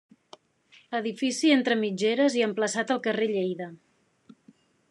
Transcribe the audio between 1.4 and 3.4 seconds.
entre mitgeres i emplaçat al carrer